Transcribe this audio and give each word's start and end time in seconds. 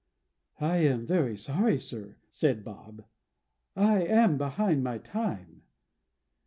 "I 0.59 0.77
am 0.77 1.05
very 1.05 1.37
sorry, 1.37 1.77
sir," 1.77 2.15
said 2.31 2.63
Bob. 2.63 3.03
"I 3.75 4.01
am 4.01 4.35
behind 4.35 4.83
my 4.83 4.97
time." 4.97 5.61